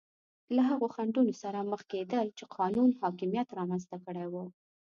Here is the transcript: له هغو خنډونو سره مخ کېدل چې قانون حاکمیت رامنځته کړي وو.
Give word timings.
له 0.55 0.61
هغو 0.69 0.87
خنډونو 0.95 1.33
سره 1.43 1.59
مخ 1.71 1.81
کېدل 1.91 2.27
چې 2.37 2.43
قانون 2.57 2.89
حاکمیت 3.01 3.47
رامنځته 3.59 3.97
کړي 4.05 4.25
وو. 4.29 4.45